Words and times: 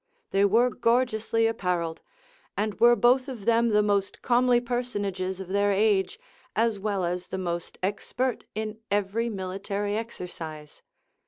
They 0.31 0.45
were 0.45 0.71
gorgeously 0.71 1.45
apparelled; 1.45 2.01
and 2.57 2.79
were 2.79 2.95
both 2.95 3.27
of 3.27 3.45
them 3.45 3.69
the 3.69 3.83
most 3.83 4.23
comely 4.23 4.59
personages 4.59 5.39
of 5.39 5.49
their 5.49 5.71
age, 5.71 6.19
as 6.55 6.79
well 6.79 7.05
as 7.05 7.27
the 7.27 7.37
most 7.37 7.77
expert 7.83 8.43
in 8.55 8.79
every 8.89 9.29
military 9.29 9.95
exercise. 9.95 10.81